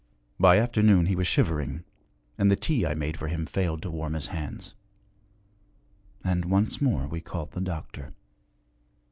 [0.39, 1.83] By afternoon he was shivering,
[2.35, 4.73] and the tea I made for him failed to warm his hands.
[6.23, 8.11] And once more we called the doctor.